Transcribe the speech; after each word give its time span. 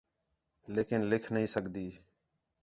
لیکن 0.75 0.99
لکھ 1.11 1.27
نہیں 1.33 1.47
سڳدی 1.53 1.87